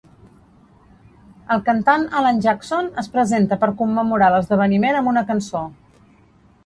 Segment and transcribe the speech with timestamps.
[1.55, 5.63] El cantant Alan Jackson es presenta per commemorar l'esdeveniment amb una cançó.